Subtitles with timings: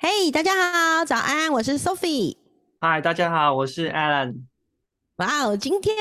[0.00, 2.36] 嘿，大家好，早安，我是 Sophie。
[2.80, 4.42] 嗨，大家好，我是 Alan。
[5.16, 5.96] 哇哦，今天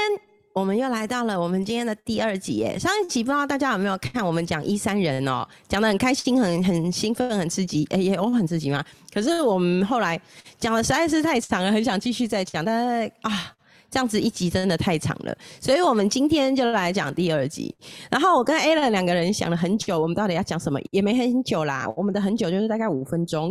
[0.54, 2.78] 我们又来到了我们今天的第二集耶。
[2.78, 7.88] 上一集不知道大家有没有看，我们讲一三人哦，讲的很开心，很很兴奋，很刺激。
[7.90, 8.86] 哎，也我很刺激吗？
[9.12, 10.22] 可是我们后来
[10.60, 13.54] 讲的实在是太长了，很想继续再讲，但是啊。
[13.90, 17.74] 这样子一集真的太长了，所以我们今天就来讲第二集。
[18.12, 20.78] 然后我跟 Alan 两个人想了很久，我们到底要讲什么？
[20.92, 23.50] 也没很久啦，我们的很久就是大概五分钟。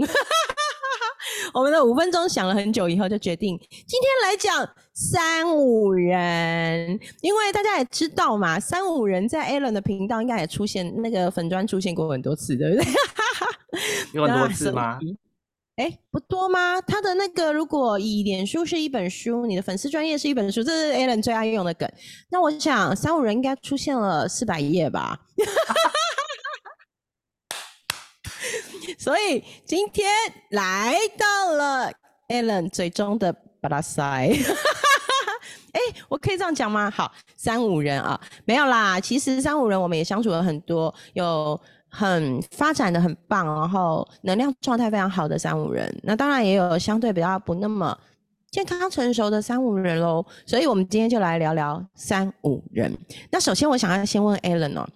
[1.57, 12.93] 我们的五分钟想了很久以后，就决定今天来讲三五人，因为大家也知道嘛，三五人在 a l n 的频道应该也出现，那个粉砖出现过很多次，对不对？
[14.13, 14.99] 有很多次吗？
[15.77, 16.79] 哎，不多吗？
[16.83, 21.91] 他的那个，如果以脸书是一本书，你的粉丝专业是一本书，这是 Alan 最爱用的梗。
[22.31, 25.19] 那我想三五人应该出现了四百页吧。
[29.07, 30.05] 所以今天
[30.51, 31.93] 来到了
[32.27, 34.03] Alan 最终的巴拉塞。
[35.71, 36.91] 哎，我可以这样讲吗？
[36.91, 38.99] 好，三五人啊，没有啦。
[38.99, 41.61] 其实三五人我们也相处了很多，有。
[41.89, 47.97] 很发展的很棒，然后能量状态非常好的三五人，那当然也有相对比较不那么
[48.51, 50.27] 健康成熟的三五人喽。
[50.45, 52.93] 所以，我们今天就来聊聊三五人。
[53.31, 54.87] 那首先，我想要先问 Alan 哦，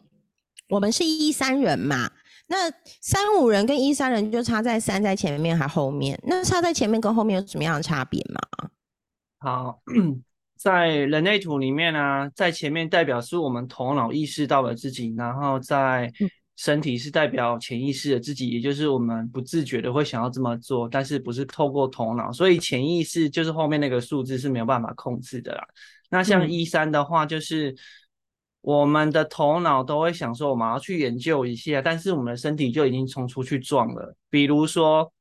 [0.68, 2.10] 我们是一三人嘛？
[2.50, 2.68] 那
[3.00, 6.20] 三五人跟一三人就差在三在前面还后面？
[6.24, 8.70] 那差在前面跟后面有什么样的差别吗？
[9.38, 9.80] 好，
[10.58, 16.12] 在人类图里面呢，在前面代表是我们头脑意识到了自己，然后在
[16.56, 25.64] 身体是代表潜意识的自己，也就是我们不自觉的会想要这么做，但是不是透过头脑，所以潜意识就是后面那个数字是没有办法控制的啦。
[26.10, 27.72] 那像一三的话，就是
[28.62, 34.14] 我们的头脑都会想说我们要去研究一下，但是我们的身体就已经冲出去撞了。
[34.28, 35.12] 比如说，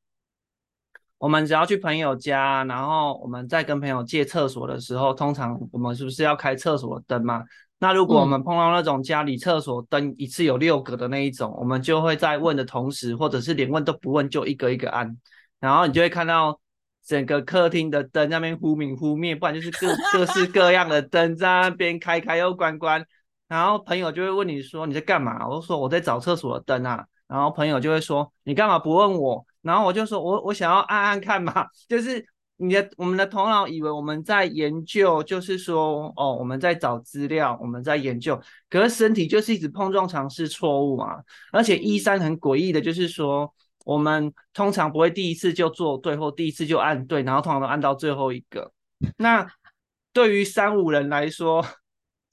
[1.18, 7.44] 我们只要去朋友家，然后我们在跟朋友借厕所的时候，通常我们是不是要开厕所灯嘛？
[7.82, 15.18] 那如果我们碰到那种家里厕所灯一次有六个的那一种，我们就会在问的同时，或者是连问都不问就一个一个按，
[15.62, 16.60] 然后你就会看到
[17.06, 23.06] 整个客厅的灯那边忽明忽灭，不然就是各各式各样的灯在那边开开又关关，
[23.50, 25.46] 然后朋友就会问你说你在干嘛？
[25.46, 29.46] 我说我在找厕所的灯啊，然后朋友就会说你干嘛不问我？
[29.62, 32.26] 然后我就说我我想要按按看嘛， 就是。
[32.62, 38.38] 你的我们的头脑以为我们在研究，就是说，哦，我们在找资料，我们在研究，
[38.70, 41.24] 可是身体就是一直碰撞尝试错误嘛。
[41.54, 43.50] 而且一三很诡异的，就是说，
[43.86, 48.70] 我们通常不会第一次就做对，或第一次就按对，然后通常都按到最后一个。
[49.16, 49.48] 那
[50.12, 51.66] 对于三五人来说，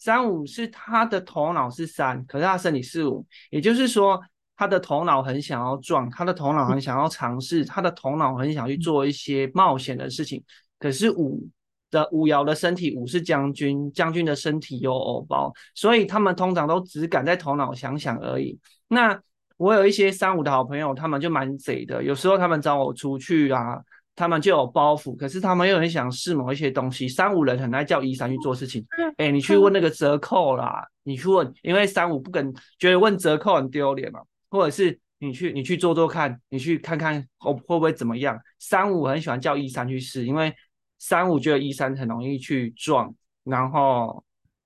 [0.07, 4.23] 三五是他的头脑是三，可是他身体是五，也就是说。
[4.59, 10.43] 他的头脑很想要撞，他的头脑很想要尝试，他的头脑很想去做一些冒险的事情。
[10.79, 11.47] 可是五
[11.91, 18.59] 的五爻的身体，五是将军，将军的身体有偶包，所以他们通常都只敢在头脑想想而已。
[18.89, 19.21] 那
[19.59, 23.79] 我有一些三五的好朋友，他们就蛮贼的，有时候他们找我出去啊，
[24.17, 27.07] 他们就有包袱，可是他们又很想试某一些东西。
[27.09, 28.85] 三五人很爱叫一三去做事情，
[29.19, 34.21] 哎，你去问那个折扣啦，你去问，因为三五不肯觉得问折扣很丢脸嘛。
[34.49, 38.39] 或者是你去你去做做看，你去看看会会不会怎么样？
[38.61, 40.55] 三五很喜欢叫一三去试，因为
[40.99, 43.13] 三五觉得一三很容易去撞，
[43.43, 44.25] 然后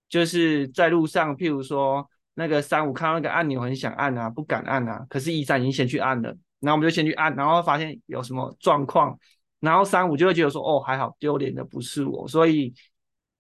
[0.09, 6.29] 就是在路上，譬如说那个三五看到那个按钮很想按啊，不敢按啊，可是一三已经先去按了，
[6.61, 9.19] 然后我们就先去按，然后发现有什么状况，
[9.61, 12.73] 然后三五就会觉得说哦还好，丢脸的不是我，所以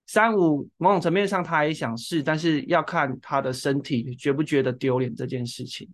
[0.06, 5.88] 三五某种层面上他也想试，但是要看他的身体觉不觉得丢脸这件事情。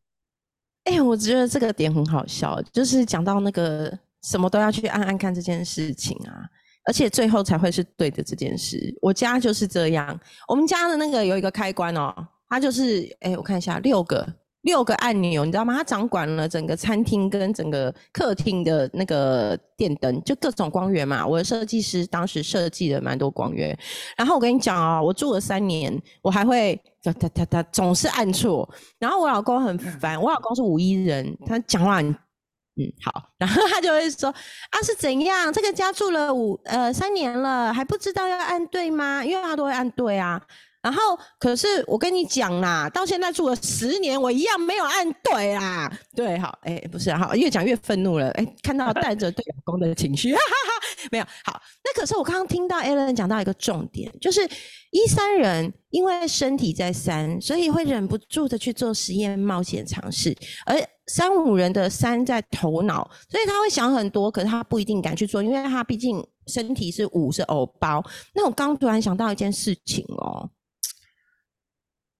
[0.85, 6.43] 哎，我觉得这个点很好笑，就是讲到那个什么都要去按按看这件事情啊，
[6.87, 8.93] 而且最后才会是对的这件事。
[9.01, 12.15] 我家就是这样，我们家的那个有一个开关哦，
[12.49, 14.27] 它就是哎，我看一下六个。
[14.67, 15.75] 六个按钮，你知道吗？
[15.77, 21.25] 它掌管了整个餐厅跟整个客厅的那个电灯，就各种光源嘛。
[21.25, 23.79] 我的设计师当时设计了蛮多光源。
[24.17, 28.69] 然后我跟你讲啊，我住了三年，我还会他他他他总是按错。
[28.99, 35.53] 然后我老公很烦，我老公是五一人，他讲话很嗯好，然后他就会说啊是怎样？
[35.53, 39.25] 这个家住了五呃三年了，还不知道要按对吗？
[39.25, 40.43] 因为他都会按对啊。
[40.87, 41.01] 然后，
[41.41, 45.93] 可是我跟你讲啦，到现在住了十年，我一样没有按对啦。
[46.15, 48.31] 对，好，哎，不是，好，越讲越愤怒了。
[48.31, 51.25] 哎，看到带着对老公的情绪，哈 哈哈，没有。
[51.45, 54.49] 好，那可是我刚刚听到 Alan 讲到一个重点，就是
[54.93, 60.37] 一三人因为身体在三，所以会忍不住的去做实验、冒险、尝试。
[60.67, 68.01] 而三五人的三在头脑，所以他会想很多，可是他不一定敢去做，因为他毕竟身体是五是偶包。
[68.35, 70.49] 那我刚突然想到一件事情哦，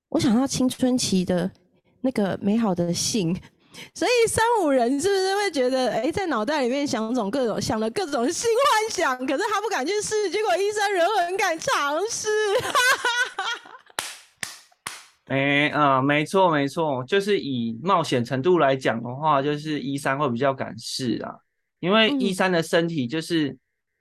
[0.09, 1.51] 我想到青春期的
[2.01, 3.35] 那个美好的性，
[3.93, 12.29] 所以三五人是不是会觉得，哎，在脑袋里面想种各种想了各种新幻想，可是他不敢去试，结果医生人很敢尝试。
[15.27, 21.35] 哎，啊，没错没错，就是以冒险程度来讲的话，就是一三会比较敢试啊，
[21.81, 23.57] 因为一三的身体就是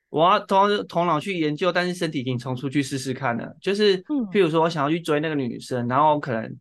[0.09, 6.57] 我要头头脑去研究，但是身体已经冲出去试试看了，就是譬如说我想要去追那个女生，然后可能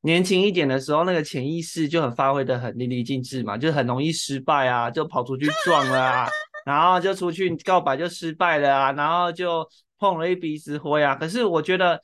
[0.00, 6.28] 年轻一点的时候，那个潜意识就很发挥的很淋漓尽致嘛，就很容易失败啊，就跑出去撞了啊，
[6.66, 9.66] 然后就出去告白就失败了啊，然后就
[9.98, 12.00] 碰了一鼻子灰啊，可是我觉得。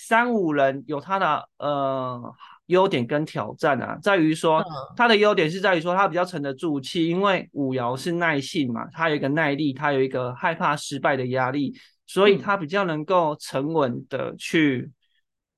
[0.00, 2.32] 三五人有他的呃
[2.68, 4.64] 优点跟挑战啊，在于说
[4.96, 11.74] 他的优点是在于说他比较沉得住气，因为五爻是耐性嘛，他有一个耐力，他有一个害怕失败的压力，
[12.06, 14.90] 所以他比较能够沉稳的去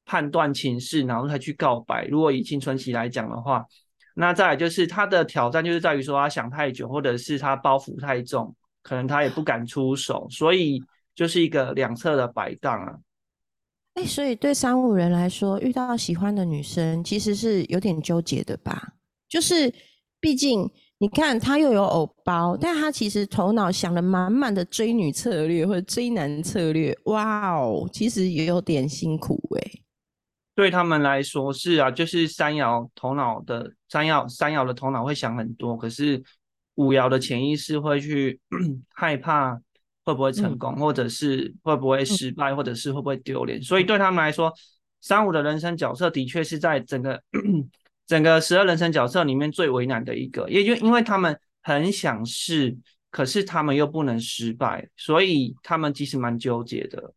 [0.04, 2.06] 判断情势，然后才去告白。
[2.06, 3.64] 如果以青春期来讲的话，
[4.14, 10.80] 那再来就是他的挑战就是在于说他想太久，或者是他包袱太重，可能他也不敢出手，所以
[11.14, 12.94] 就是一个两侧的摆荡啊。
[14.06, 18.94] 所以对三五人来说，遇到喜欢的女生其实是有点纠结的吧？
[19.28, 19.72] 就是
[20.20, 29.80] 毕竟你看他又有偶包，但他其实头脑想了满满的追女策略或者追男策略，哇哦，其实也有点辛苦哎。
[30.54, 36.22] 对他们来说是啊，就是三爻头脑的三爻三爻的头脑会想很多，可是
[36.74, 38.38] 五爻的潜意识会去
[38.92, 39.60] 害怕。
[40.04, 43.62] 会不会成功，或者是会不会失败，或者是会不会丢脸？
[43.62, 44.52] 所以对他们来说，
[45.00, 47.22] 三五的人生角色的确是在整个
[48.06, 52.76] 整个十二人生角色里面最为难的一个，也就因为他们很想试，
[53.10, 57.12] 可是他们又不能失败，所以他们其实蛮纠结的。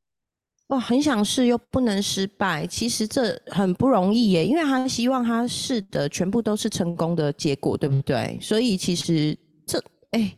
[0.67, 8.37] 哇，很想试又不能失败，其实这很不容易耶，因为他希望他试的全部都是成功的结果，对不对？
[8.41, 9.81] 所以其实这
[10.11, 10.35] 哎。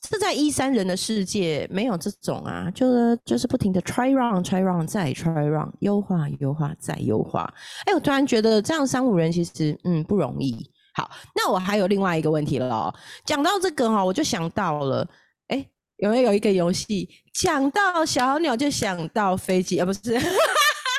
[0.00, 7.52] 这在一三人的世界没有这种啊，就是就是不停的 try run try run 再 try run 优化优化再优化。
[7.84, 10.70] 哎，我突然觉得这样三五人其实嗯不容易。
[10.94, 12.92] 好，那我还有另外一个问题了。
[13.26, 15.06] 讲到这个哈，我就想到了，
[15.48, 15.64] 哎，
[15.98, 19.84] 有没有一个游戏讲到小鸟就想到飞机啊？
[19.84, 20.18] 不是，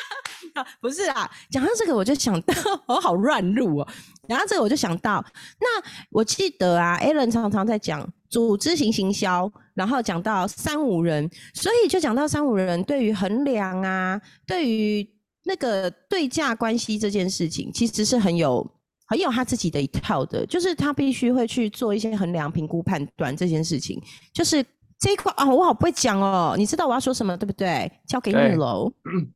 [0.79, 1.29] 不是啊。
[1.49, 2.53] 讲到这个我就想到，
[2.85, 3.87] 我好乱入哦。
[4.29, 5.25] 讲到这个我就想到，
[5.59, 5.67] 那
[6.11, 8.07] 我记得啊，Alan 常常在讲。
[8.31, 15.07] 组织型行销，然后讲到三五人，所以就讲到三五人对于衡量啊，对于
[15.43, 18.65] 那个对价关系这件事情，其实是很有
[19.07, 24.01] 很有他自己的一套的，就是他必须会去做一些衡量、评估、判断这件事情。
[24.33, 24.65] 就是
[24.97, 27.91] 这一块啊，我好不会讲哦，你知道我要说什么对不对？
[28.07, 28.91] 交给你喽。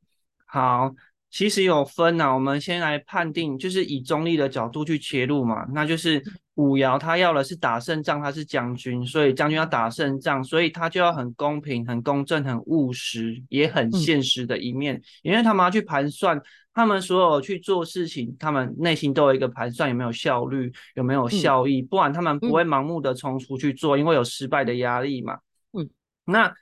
[0.48, 0.95] 好。
[1.36, 5.66] 其实有分呐，我们先来判定，就是以中立的角度去切入嘛。
[5.74, 6.24] 那就是
[6.54, 15.02] 五爻他要的是打胜仗，他是将军，所以将军要打胜仗，所以他就要很公平、很公正、很务实，也很现实的一面。
[15.24, 16.42] 因为他们要去盘算，
[16.74, 25.39] 他们所有去做事情，他们内心都有一个盘算，有没有效率，有没有效益，不然他们不会盲目的冲出去做，因为有失败的压力嘛。
[25.74, 25.89] 嗯，
[26.24, 26.54] 那。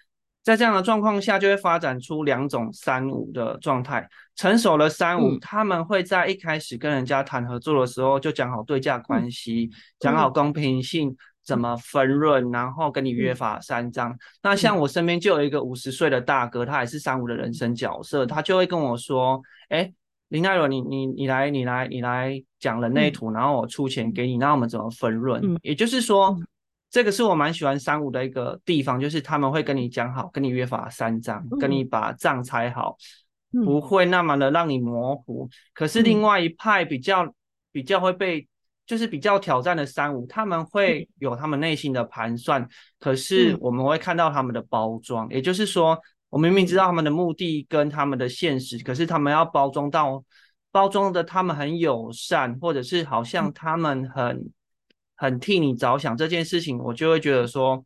[0.43, 4.07] 在这样的状况下，就会发展出两种三五的状态。
[4.35, 9.69] 成熟了三五，他们会在一开始跟人家谈合作的时候，就讲好对价关系，
[9.99, 14.13] 讲好公平性，怎么分润，然后跟你约法三章。
[14.41, 19.93] 那像我身边就有一个五十岁的大哥，他也是三五的人生角色，他就会跟我说：“哎，
[20.27, 26.37] 林奈罗，你你你来，你来，你来讲人类图，然后我出钱给你，那我们怎么分润？”也就是说。
[26.93, 32.95] 这个是我蛮喜欢三五的一个地方，就是他们会跟你讲好，跟你约法三章，跟你把账拆好，
[33.65, 35.49] 不会那么的让你模糊。
[35.73, 37.33] 可是另外一派比较
[37.71, 38.47] 比较会被，
[38.85, 42.69] 就是比较挑战的三五，他们会有他们内心的盘算，
[42.99, 50.23] 可是我们会看到他们的包装，也就是说，我明明知道他们的目的跟他们的现实，可是他们要包装到
[50.71, 54.47] 包装的他们很友善，或者是好像他们很。
[55.23, 57.85] 很替你着想这件事情，我就会觉得说，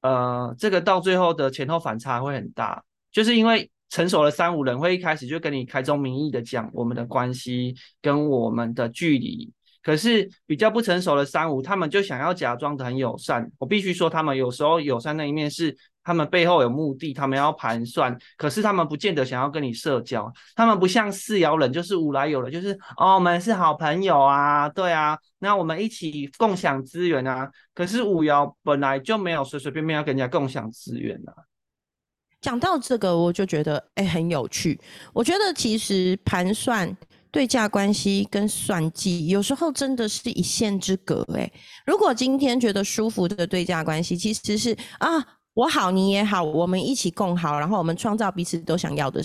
[0.00, 2.82] 呃，这个到最后的前后反差会很大，
[3.12, 9.52] 就是因为成熟的三五人会一开始就跟你开宗明义的讲我们的关系跟我们的距离，
[9.86, 13.48] 可是比较不成熟的三五，他们就想要假装的很友善。
[13.56, 18.18] 我必须说，他们有时候友善那一面是他们背后有目的，他们要盘算。
[18.36, 27.48] 可是他们不见得想要跟你社交，他们不像四爻人，就是五来有了，就是哦，我们是好朋友啊，对啊，那我们一起共享资源啊。
[27.72, 31.32] 可是五爻本来就没有随随便便要跟人家共享资源啊。
[32.40, 34.80] 讲到这个，我就觉得哎很有趣。
[35.12, 36.96] 我觉得其实盘算。
[37.30, 41.26] 对价关系跟算计，有时候真的是一线之隔。
[41.34, 41.50] 哎，
[41.86, 45.08] 如果今天觉得舒服的对价关系，其实是啊，
[45.54, 49.22] 我好你也好，我们一起共好，然后我们创造彼此都想要的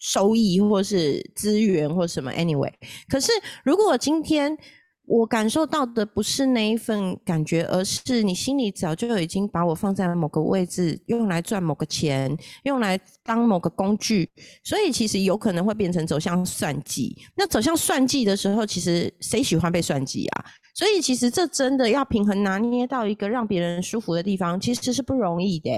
[0.00, 2.32] 收益，或是资源，或什么。
[2.32, 2.72] Anyway，
[3.08, 3.32] 可是
[3.64, 4.56] 如果今天。
[5.06, 14.28] 我感受到的不是那一份感觉，而是你心里早就已经把我放在了某个位置，用来赚某个钱，用来当某个工具，
[14.62, 17.16] 所以其实有可能会变成走向算计。
[17.36, 20.44] 那走向算计的时候，其实谁喜欢被算计啊？
[20.74, 25.70] 所以其实这真的要平衡拿捏到一个让别人舒服的地方，其实是不容易的。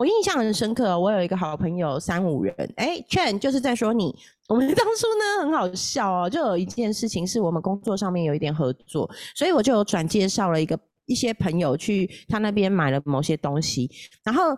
[0.00, 4.16] 我印象很深刻，我有一个好朋友三五人，哎，劝就是在说你。
[4.48, 13.90] 我们当初呢很好笑哦，就有一件事情是我们工作上面有一点合作，所以我就有转介绍了一个一些朋友去他那边买了某些东西，
[14.24, 14.56] 然后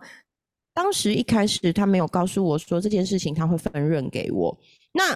[0.73, 4.57] 当时一开始他没有告诉我说这件事情他会分润给我，
[4.93, 5.15] 那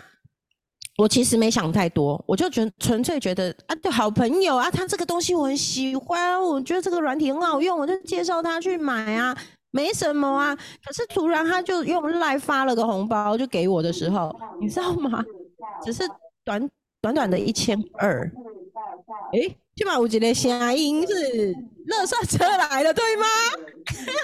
[0.97, 9.35] 我其实没想太多，我就觉纯粹觉得啊，对，好朋友啊，他这个东西我很喜欢，我觉得这个软体很好用，我就介绍他去买啊。
[9.77, 15.23] 没什么啊，可是突然他就用赖发了个红包，就给我的时候，你知道吗？
[15.83, 16.01] 只是
[16.43, 16.67] 短
[16.99, 18.27] 短短的一千二，
[19.33, 21.53] 哎，起码我觉得声音是
[21.85, 23.27] 乐色车来了，对吗？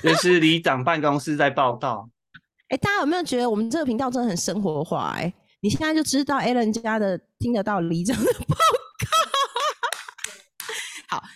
[0.02, 2.10] 这是里长办公室在报道。
[2.70, 5.14] 哎，大家有没有觉得我们这个频道真的很生活化？
[5.16, 5.32] 哎，
[5.62, 8.56] 你现在就知道 Allen 家的听得到里长的报。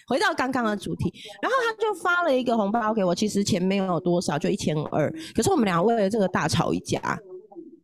[0.07, 5.11] 回到刚刚的主题，然后他就发了一个红包给我，其实钱没有多少，就一千二。
[5.35, 7.19] 可是我们俩为了这个大吵一架，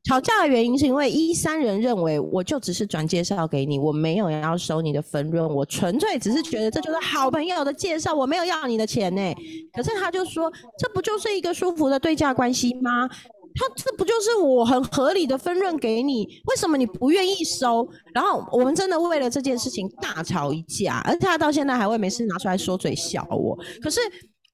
[0.03, 9.33] 吵架的原因是因为一三人认为我就只是转介绍给你，我没有要收你的分润，我纯粹只是觉得这就是好朋友的介绍，我没有要你的钱呢。
[9.73, 13.09] 可是他就说，这不就是一个舒服的对价关系吗？
[13.55, 16.27] 他这不就是我很合理的分润给你？
[16.45, 17.87] 为什么你不愿意收？
[18.13, 23.55] 然后我们真的为了这件事情大吵一架，而他到现在还会没事拿出来说嘴笑我。
[23.81, 23.99] 可是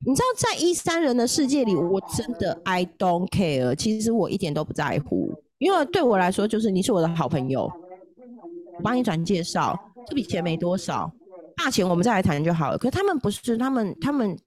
[0.06, 3.74] 你知道，在一三人的世界里，我真的 I don't care。
[3.76, 7.72] 其实我一点都不在乎，因为对我来说，就是你是我的好朋友，
[8.76, 11.10] 我帮你转介绍，这笔钱没多少，
[11.56, 12.78] 大钱我们再来谈就好了。
[12.78, 14.38] 可是他们不是，他们他们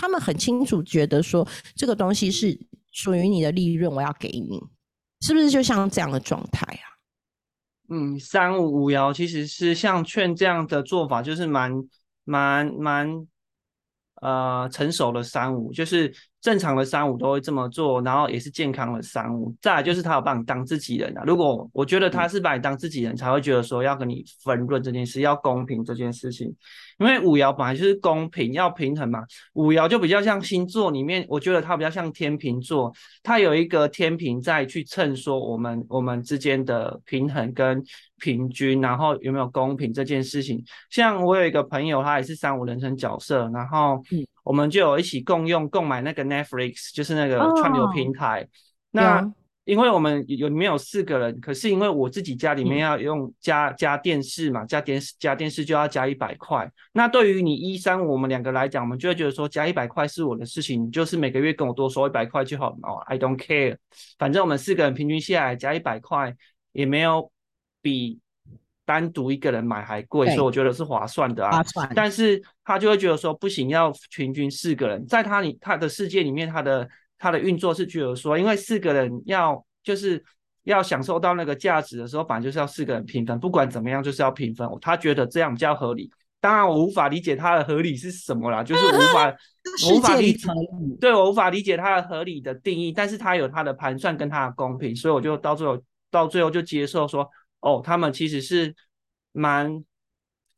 [0.00, 1.44] 他们很清楚觉得说
[1.74, 2.56] 这个东西是。
[2.96, 4.58] 属于你的利润，我要给你，
[5.20, 6.84] 是不是就像这样的状态啊？
[7.90, 11.70] 嗯，三五五幺其实是像券这样的做法，就是蛮
[12.24, 13.26] 蛮蛮
[14.22, 16.10] 呃成熟的三五，就是
[16.46, 19.52] 正常的三五都会这么做，然后也是健康的三五。
[19.60, 21.24] 再来就是他有把你当自己人啊。
[21.26, 26.46] 如果我觉得他是把你当自己人，才会觉得说要跟你分润这件事，要公平这件事情。
[27.00, 29.24] 因为五爻本来就是公平，要平衡嘛。
[29.54, 37.82] 五爻就比较像星座里面，我觉得它比较像天平座，它有一个天平在去称说我们我们之间的平衡跟
[38.20, 40.64] 平均，然后有没有公平这件事情。
[40.90, 44.00] 像我有一个朋友，他也是三五人生角色，然后
[44.46, 48.46] 我们就有一起共用购买那个 Netflix，就是那个串流平台。
[48.92, 49.20] 那
[49.64, 56.70] 因为我们有里面有四个人，可是因为我自己家里面要用加加电视嘛，加电视加电视就要加一百块。
[56.92, 63.76] 那对于你一三我们两个来讲，我们就会觉得说加一百块是我的事情，就是每个月跟我多收一百块就好哦，I don't care。
[64.16, 66.32] 反正我们四个人平均下来加一百块，
[66.70, 67.32] 也没有
[67.82, 68.20] 比
[68.86, 71.62] 单独一个人买还贵，所以我觉得是划算的啊。
[71.94, 76.88] 但是他就会觉得说不行，要平均四个人，在他里他的世界里面，他的。
[77.18, 80.22] 他的运作是觉得说，因为四个人要就是
[80.64, 84.68] 要享受到那个价值的时候，反正就是要四个人平分，不管怎么样就是要平分。
[84.82, 86.10] 他觉得这样比较合理。
[86.42, 89.34] 当然，我无法理解他的合理是什么啦， 就是无法
[89.90, 90.46] 无法理解，
[91.00, 92.92] 对我无法理解他的合理的定义。
[92.92, 97.26] 但是他有他的盘算跟他的公平，所以我就到最后到最后就接受说，
[97.60, 98.74] 哦，他们其实是
[99.32, 99.84] 蛮。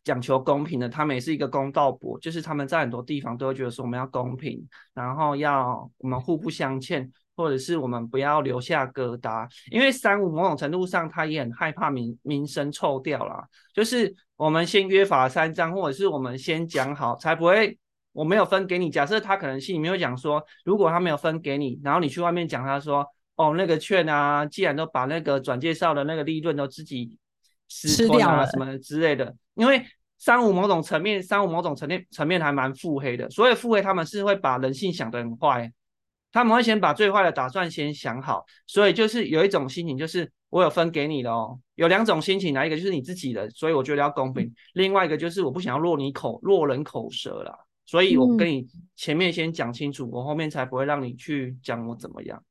[0.05, 9.47] 讲求公平的，他们也是一个公道伯，就是他们在很多地方都会觉得说我们要公平，然后要我们互不相欠，或者是我们不要留下疙瘩。
[9.71, 17.78] 因为三五某种程度上他也很害怕名名声臭掉了，就是我们先约法三章，或者是我们先讲好，才不会
[18.12, 18.88] 我没有分给你。
[18.88, 23.07] 假设他可能心里面会讲说，如果他没有分给你，然后你去外面讲他说，
[23.38, 27.16] 哦那个券啊，既然都把那个转介绍的那个利润都自己
[27.66, 29.83] 吃掉了什么之类的，因为。
[30.21, 33.30] 三五某种层面，三五某种层面层面还蛮腹黑的。
[33.30, 35.73] 所以腹黑他们是会把人性想得很坏，
[36.33, 38.45] 他们会先把最坏的打算先想好。
[38.66, 41.57] 所以就是有一种心情，就是我有分给你的哦。
[41.76, 44.52] 有两种心情，哪一个就是你自己的，所以我觉得要公平。
[44.73, 48.66] 另外一个就是我不想要落你口落人口舌啦，所以我跟你
[48.97, 52.42] 前面先讲清楚，我后面才不会让你去讲我怎么样。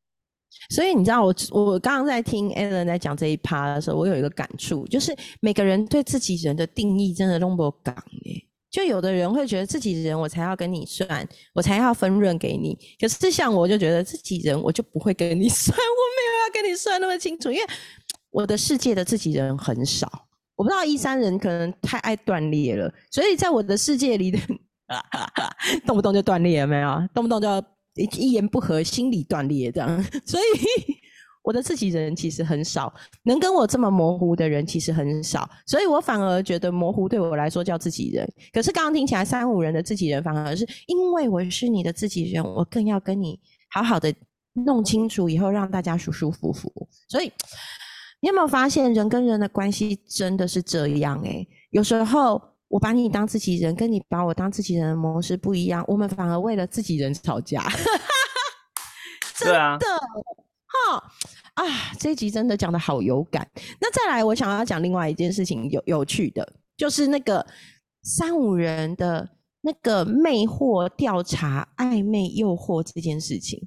[0.69, 8.43] 所以你知道，我我刚刚在听 Alan 在讲这一趴的时候，我有一个感触，就是每个人对自己人的定义真的都不港耶。
[8.69, 12.77] 就有的人会觉得自己人我才要跟你算，我才要分润给你。
[12.99, 17.63] 可是像我就觉得自己人我就不会跟你算， 我没有要跟你算那么清楚，因为
[18.29, 20.27] 我的世界的自己人很少。
[20.55, 24.39] 我不知道一三人可能太爱断裂了，所以在我的世界里的，
[25.87, 27.07] 动不动就断裂了，没有？
[27.13, 27.47] 动不动就。
[27.97, 30.43] 一言不合，心理断裂这样， 所以
[31.43, 38.27] 我的自己人其实很少，能跟我这么模糊的人其实很少，所以我反而觉得模糊对我来说叫自己人。
[38.51, 43.39] 可是刚刚听起来三五人的自己人，反而是因为我是你的自己人，我更要跟你
[43.71, 44.13] 好好的
[44.53, 46.71] 弄清楚，以后让大家舒舒服服。
[47.07, 47.31] 所以
[48.19, 51.21] 你有没有发现，人跟人的关系真的是这样？
[51.23, 52.41] 诶有时候。
[52.69, 57.63] 我把你当自己人，跟你把我当自己人的模式不一样，我们反而为了自己人吵架。
[59.37, 59.85] 真的，
[60.65, 61.03] 哈
[61.53, 61.63] 啊！
[61.99, 63.47] 这一集真的讲的好有感。
[63.79, 66.45] 那再来，我想要讲另外一件事情，有有趣的，
[66.75, 67.45] 就是那个
[68.03, 69.29] 三五人的
[69.61, 73.65] 那个魅惑调查、暧昧诱惑这件事情。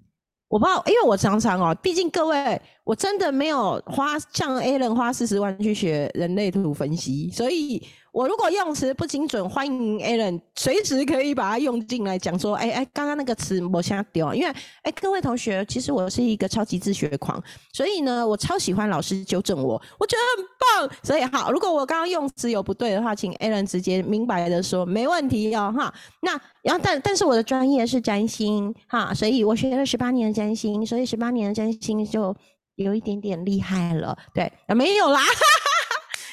[0.49, 7.81] 我不知道，因为我常常哦，毕竟各位，我真的没有花像 A 人花四十万去学人类图分析，所以。
[8.13, 14.53] 我如果用词不精准，欢迎 Alan 随时可以把它用进来讲说，哎哎，刚刚那个词我先丢，因为
[14.83, 20.99] 哎，各位同学，其实我是一个超级自学狂，所以呢，我超喜欢老师纠正我，我觉得很棒。
[21.03, 25.93] 所以好，如果我刚刚用词有不对的话，请 Alan 直接明白的说，没问题哦，哈。
[26.21, 32.35] 那然后但但是我的专业是占星哈，所以我学了十八年的占星，所以十八年的占星就
[32.75, 35.21] 有一点点厉害了，对，没有啦。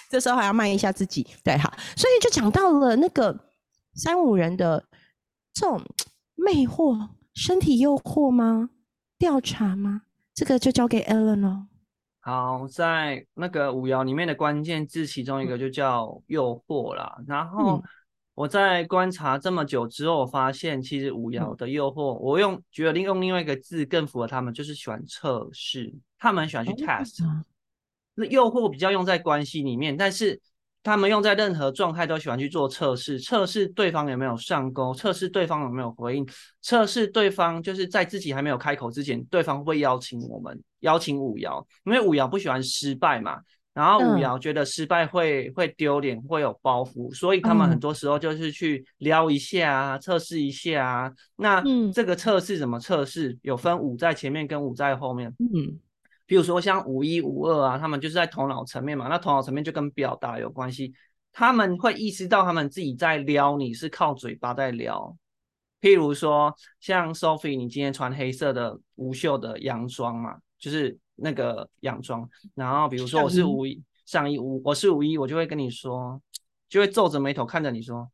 [0.09, 3.37] 这时候还要卖一下自己，对好，所以就讲到了那个
[3.93, 4.83] 三五人的
[5.53, 5.81] 这种
[6.35, 8.69] 魅惑、身体诱惑吗？
[9.17, 10.03] 调查吗？
[10.33, 11.65] 这个就交给 Ellen 喽。
[12.19, 17.17] 好，在那个五爻里面的关键字，其中一个就叫诱惑啦。
[17.25, 17.81] 然后
[18.35, 27.23] 我在观察这么久之后，发现其实五爻的诱惑，我用觉得用另外一个字更符合他们，就是喜欢测试，他们喜欢去 test。
[27.23, 27.43] 那
[28.25, 30.39] 诱惑比较用在关系里面，但是
[30.83, 36.25] 他们用在任何状态都喜欢去做测试，测试对方有没有上钩，测试对方有没有回应，
[36.61, 43.39] 测试对方就是在自己还没有开口之前，对方会邀请我们，邀请五爻，因为五爻不喜欢失败嘛，
[43.73, 51.11] 然后五爻觉得失败会会丢脸，会有包袱，所以他们很多时候就是去撩一下啊，测试一下啊。
[51.35, 53.37] 那这个测试怎么测试？
[53.41, 55.35] 有分五在前面跟五在后面。
[55.39, 55.77] 嗯。
[56.27, 60.93] 比如说像五一五二啊，他们就是在头脑层面嘛，那头脑层面就跟表达有关系，
[61.31, 65.17] 他们会意识到他们自己在撩你是靠嘴巴在撩。
[65.79, 76.21] 譬如说像 Sophie，你今天穿黑色的无袖的洋装嘛，就是那个洋装，然后比如说我是五一上衣五，我是五一，我就会跟你说，
[76.67, 78.11] 就会皱着眉头看着你说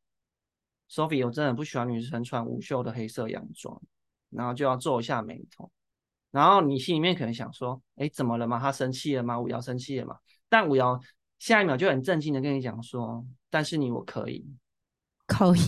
[0.91, 3.81] ，Sophie，我真的不喜欢女生穿无袖的黑色洋装，
[4.29, 5.71] 然后就要皱一下眉头。
[6.33, 8.59] 然后你心里面可能想说，哎，怎么了嘛？
[8.59, 9.39] 他生气了吗？
[9.39, 10.17] 五爻生气了嘛？
[10.49, 10.99] 但五爻
[11.37, 14.45] 下一秒就很震惊的跟你讲说，但是你我可以，
[15.27, 15.59] 可以。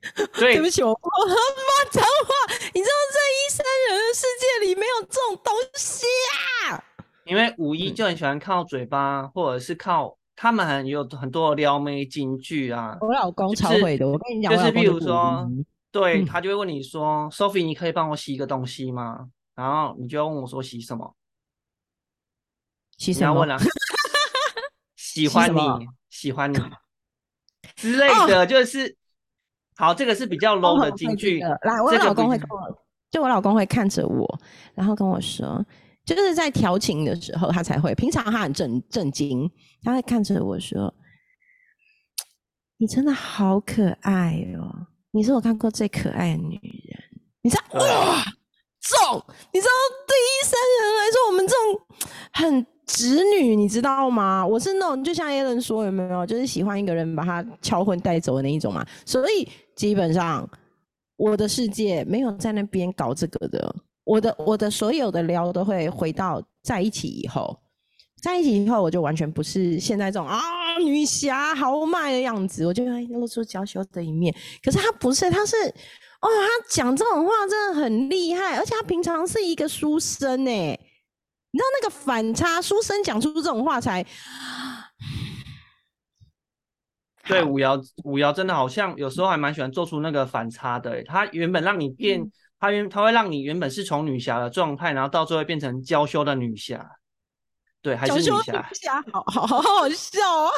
[0.38, 2.54] 对不起，我我骂脏话。
[2.72, 6.06] 你知道在一三人的世界里没有这种东西
[6.70, 6.82] 啊。
[7.24, 12.96] 因为五一就很喜欢靠嘴巴，或者是靠他们很有很多撩妹金句啊。
[13.00, 15.46] 我老公超会的，我跟你讲，就是比如说，
[15.90, 19.28] 对他就会问你说，Sophie，你可以帮我洗一个东西吗？
[19.58, 21.16] 然后你就要问我说洗什么？
[22.96, 23.40] 洗什么？
[23.40, 23.58] 问啊，
[24.94, 25.58] 喜欢你，
[26.10, 26.56] 喜欢你
[27.74, 28.96] 之类的，就是
[29.74, 31.40] 好，这个是比较 low 的金句。
[31.40, 34.40] 来，我老公会跟我，就我老公会看着我，
[34.76, 35.60] 然后跟我说，
[36.04, 39.50] 就是在调情的时候他才会，平常他很震震惊，
[39.82, 40.94] 他会看着我说
[42.78, 47.04] ：“你真的好可爱哦，你是我看过最可爱的女人。”
[47.42, 48.22] 你知道哇？
[48.88, 49.22] 重，
[49.52, 49.72] 你知道
[50.06, 51.80] 对于三人来说，我们这种
[52.32, 54.46] 很直女，你知道吗？
[54.46, 58.84] 我是那种就像 A 人说有没有，就是喜欢一个人把他敲昏带走的那一种嘛。
[59.04, 60.48] 所以基本上
[61.16, 63.74] 我的世界没有在那边搞这个的。
[64.04, 67.54] 我的我的所有的撩都会回到在一起以后，
[68.22, 70.40] 在一起以后我就完全不是现在这种啊，
[70.82, 74.34] 女侠豪迈的样子，我就会露出娇羞的一面。
[74.64, 75.56] 可是他不是，他是，
[76.20, 80.50] 哦，他讲这种话真的很厉害，而且他平常是一个书生呢。
[80.50, 84.04] 你知道那个反差，书生讲出这种话才。
[87.26, 91.02] 对，五爻五爻真的好像有时候还蛮喜欢做出那个反差的。
[91.04, 96.84] 他原本让你变，他原他会让你原本是从女侠的状态，然后到最后变成娇羞的女侠。
[97.82, 100.50] 对，还是女侠，好 好好好笑啊！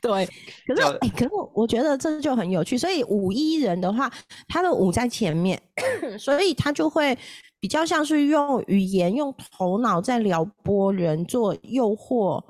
[0.00, 0.26] 对，
[0.66, 2.78] 可是哎，可是我我觉得这就很有趣。
[2.78, 4.10] 所以五一人的话，
[4.48, 5.60] 他的五在前面，
[6.18, 7.16] 所以他就会
[7.58, 12.42] 比较像是用语言、用头脑在撩拨人，做诱惑。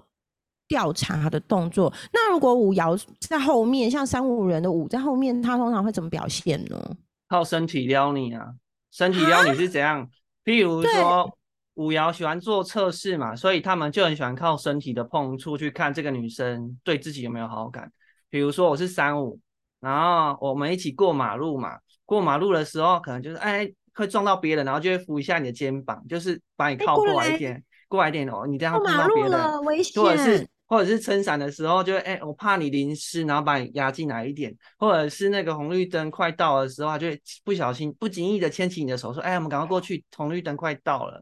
[0.68, 6.96] 调查的动作，那如果五爻在后面，像三五人的五在后面，他通常会怎么表现呢？
[7.28, 8.54] 靠身体撩你啊，
[8.92, 10.09] 身体撩你是怎样？
[10.44, 11.37] 譬如说
[11.74, 17.90] 五爻喜欢做测试嘛，所以他们就很喜欢靠身体的碰触去看这个女生对自己有没有好感。
[18.28, 19.38] 比如说我是三五，
[19.80, 30.46] 然后我们一起过马路嘛，过马路的时候可能就是哎会撞到别人，然后就会扶一下你的肩膀，就是把你靠过来一点，过来一点哦，你这样碰到别人，危险，或者是。
[30.70, 41.20] 或者是撑伞的时候，就哎，我怕你淋湿，然后把你压进来一点；或者是那个红绿灯快到的时候，就会不小心、不经意的牵起你的手，说：“哎，我们赶快过去，红绿灯快到了。”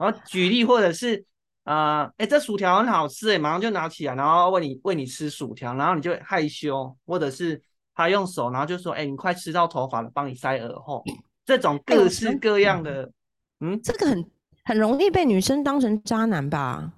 [0.00, 1.22] 然后举例，或者是
[1.64, 7.60] 啊，哎，这薯条很好吃，哎，马上就拿起来，然后喂你喂你吃薯条，然后你就害羞，或者是
[7.94, 11.04] 他用手，然后就说：“哎，你快吃到头发了，帮你塞耳后。”
[11.44, 13.12] 这种各式各样的，
[13.60, 14.24] 嗯，这个很
[14.64, 16.92] 很容易被女生当成渣男吧？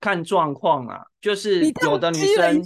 [0.00, 2.60] 看状况啊，就是有的女生，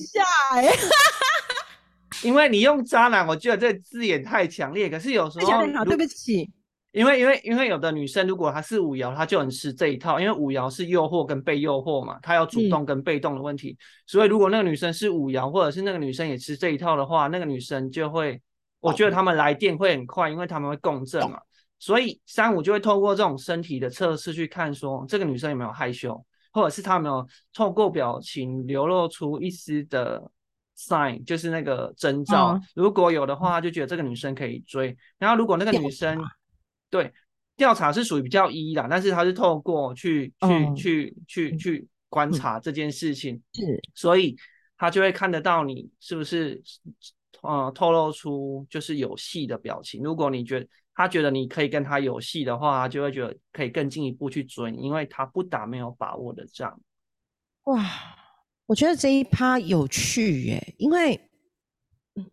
[2.24, 4.88] 因为你用渣男，我觉得这字眼太强烈。
[4.88, 6.50] 可是有时候，对不起，
[6.97, 13.77] 因为因为因为有的女生，如果她是五爻，她就很吃这一套，因为五爻是诱惑跟被诱惑嘛，她要主动跟被动的问题。
[14.07, 18.41] 所以如果那个女生是五爻，或者是那个女生也吃这一套的话，那个女生就会，
[18.81, 21.39] 我觉得他们来电会很快，因为他们会共振嘛。
[21.79, 26.19] 所以三五就会透过这种身体的测试去看，说这个女生有没有害羞。
[26.51, 30.23] 或者是他没有透过表情流露出一丝的
[30.75, 32.59] sign，就是那个征兆。
[32.75, 34.97] 如果有的话，就觉得这个女生可以追。
[35.19, 36.19] 然后如果那个女生
[36.90, 37.12] 对
[37.57, 44.37] 调查是属于比较一的，但是他是透过去去去去去观察这件事情，是，所以
[44.77, 46.62] 他就会看得到你是不是
[47.42, 50.03] 呃透露出就是有戏的表情。
[50.03, 50.66] 如果你觉得。
[50.99, 56.81] 他觉得你可以跟他有戏的话，就会觉得可以更进一步去追，因为他不打没有把握的仗。
[57.64, 57.85] 哇，
[58.64, 61.20] 我觉得这一趴有趣耶，因为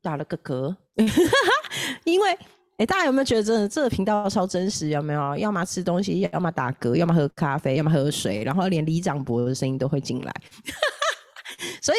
[0.01, 0.73] 打了个嗝，
[2.05, 2.39] 因为
[2.77, 4.89] 哎，大家有没有觉得真的这个频道超真实？
[4.89, 5.37] 有没有？
[5.37, 10.33] 要么吃东西，要么打嗝，要么喝咖啡，要么喝水，然后连李长博的声音都会进来。
[11.81, 11.97] 所以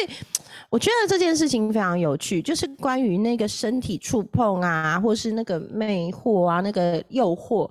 [0.69, 7.69] 我觉得这件事情非常有趣，就是关于那个身体触碰啊，或是那个魅惑啊，那个诱惑，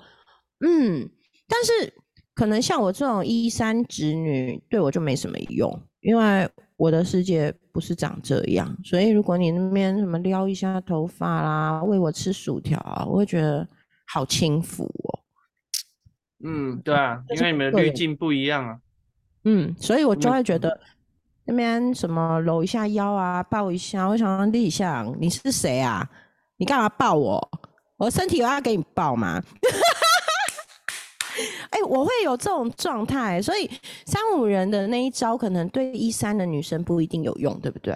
[0.65, 1.09] 嗯，
[1.47, 1.93] 但是
[2.35, 8.77] 可能像我这种一三直女，对我就没什么用，因为我的世界不是长这样。
[8.85, 13.67] 所以如果你那边什么撩一下头发啦，喂我吃薯条啊，我会觉得
[14.07, 15.21] 好轻浮哦。
[16.45, 18.79] 嗯，对啊，因为你们的滤镜不一样啊。
[19.45, 20.81] 嗯，所以我就会觉得。
[21.47, 26.11] 那边什么搂一下腰啊，抱一下，我想立想你是谁啊？
[26.57, 27.51] 你干嘛抱我？
[27.99, 29.43] 我身体有要给你抱吗？
[31.71, 33.71] 哎，我会有这种状态，所以
[34.07, 37.95] 三五人的那一招可能对一三的女生不一定有用，对不对？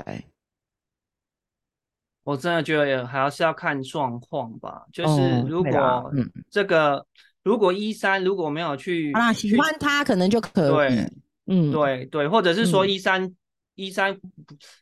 [2.24, 6.12] 我真的觉得还要是要看状况吧，就是如果
[6.50, 7.06] 这个
[7.42, 10.98] 如果一三如果没有去啊喜欢他，可能就可以。
[11.46, 13.34] 嗯，对对，或者是说一三
[13.78, 14.18] 一三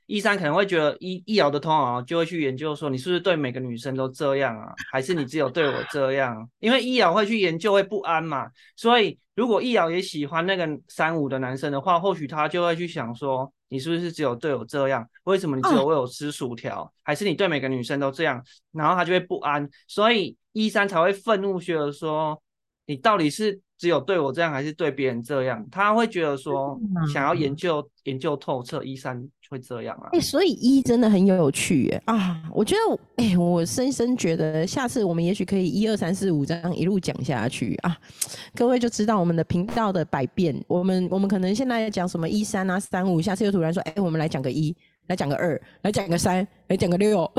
[0.06, 6.48] 一三可能会觉得一一爻的通啊，就会去研究说你是不是对每个女生都这样啊，还是你只有对我这样？
[6.60, 15.06] 因为一爻会去研究会不安嘛，所以如果一爻也喜欢那个三五的男生的话，或许他就会去想说你是不是只有对我这样？
[15.24, 16.90] 为什么你只有为我吃薯条？
[17.02, 18.42] 还是你对每个女生都这样？
[18.72, 22.40] 然后他就会不安，所以一三才会愤怒，觉得说
[22.86, 23.60] 你到底是。
[23.78, 25.62] 只有对我这样，还是对别人这样？
[25.70, 26.80] 他会觉得说，
[27.12, 30.08] 想要研究研究透彻，一三会这样啊？
[30.14, 32.42] 哎，所以一真的很有趣耶啊！
[32.54, 37.94] 我觉得，哎，我深深觉得，下次我们也许可以一二三四五这样一路讲下去啊，
[38.54, 40.58] 各位就知道我们的频道的百变。
[40.68, 44.74] 我们我们可能现在讲什么一三啊三五，下次又突然说，哎，我们来讲个一，
[45.08, 47.30] 来讲个二，来讲个三，来讲个六。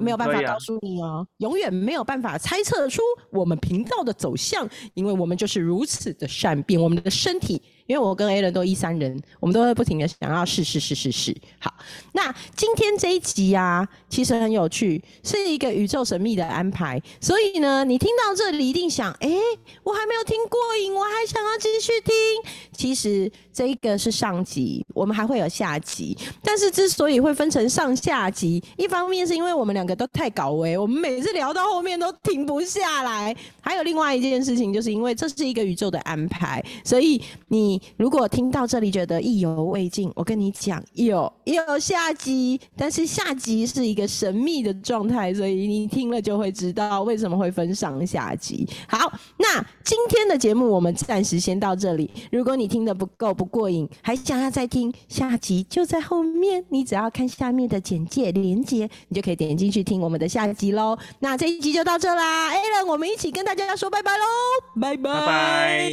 [0.00, 7.60] 没有办法告诉你哦，永远没有办法猜测出我们频道的走向，因为我们就是如此的善变，我们的身体。
[7.86, 11.36] 因为我跟 A 人都一三人，我们都会不停的想要试试试试试。
[11.58, 11.74] 好，
[12.12, 17.02] 那今天这一集啊，其实很有趣，是一个宇宙神秘的安排。
[17.20, 19.28] 所以呢，你听到这里一定想，哎、
[19.82, 22.14] 我还没有听过瘾，我还想要继续听。
[22.82, 26.18] 其实这一个是上集，我们还会有下集。
[26.42, 33.32] 但是之所以会分成上下集，一方面是因为我们两个都太搞维，我们每次聊到后面都停不下来。
[33.60, 48.68] 还有另外一件事情，就是因为这是一个宇宙的安排，所以你如果听到这里觉得意犹未尽，我跟你讲，有有下集，但是下集是一个神秘的状态，所以你听了就会知道为什么会分上下集。
[48.88, 52.10] 好，那今天的节目我们暂时先到这里。
[52.32, 60.96] 如果你听得不够不过瘾，还想要再听下集，就在后面，你只要看下面的简介连接，你就可以点进去听我们的下集喽。
[61.18, 64.24] 那这一集就到这啦 a l a n 我们一起跟大家说拜拜喽，
[64.80, 65.90] 拜拜